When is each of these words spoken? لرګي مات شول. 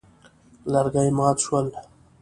لرګي 0.71 1.09
مات 1.17 1.37
شول. 1.45 1.67